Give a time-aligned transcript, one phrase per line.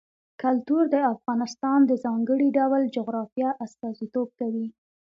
[0.41, 4.67] کلتور د افغانستان د ځانګړي ډول جغرافیه استازیتوب کوي.